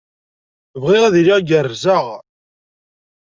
Bɣiɣ 0.81 1.03
ad 1.05 1.15
iliɣ 1.21 1.39
gerrzeɣ. 1.49 2.05